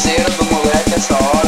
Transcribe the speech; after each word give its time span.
piseiro 0.00 0.30
do 0.30 0.44
moleque 0.46 0.94
essa 0.94 1.14
hora. 1.14 1.39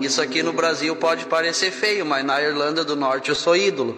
Isso 0.00 0.20
aqui 0.20 0.42
no 0.42 0.52
Brasil 0.52 0.94
pode 0.96 1.26
parecer 1.26 1.70
feio, 1.70 2.04
mas 2.04 2.24
na 2.24 2.40
Irlanda 2.40 2.84
do 2.84 2.96
Norte 2.96 3.28
eu 3.30 3.34
sou 3.34 3.56
ídolo. 3.56 3.96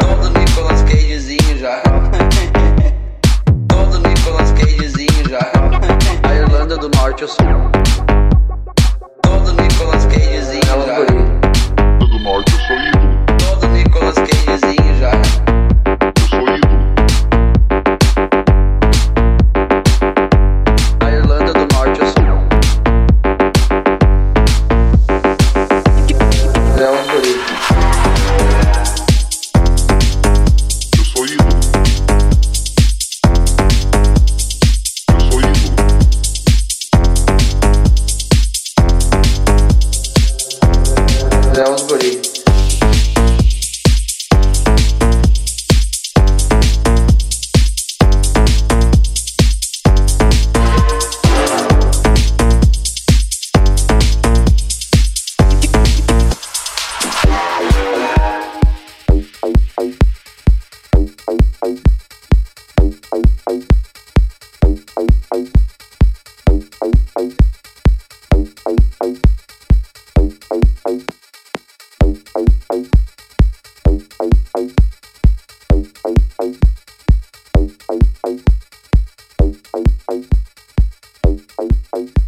Todo 0.00 0.38
Nicolas 0.38 0.82
Cagezinho 0.82 1.58
já. 1.58 1.82
Todo 3.68 4.08
Nicolas 4.08 4.52
Cagezinho 4.52 5.28
já. 5.28 5.40
Na 6.22 6.34
Irlanda 6.34 6.76
do 6.76 6.88
Norte 6.88 7.22
eu 7.22 7.28
sou. 7.28 8.07
you 81.96 82.27